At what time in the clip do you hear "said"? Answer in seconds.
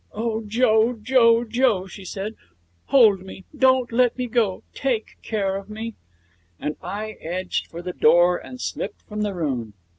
2.05-2.33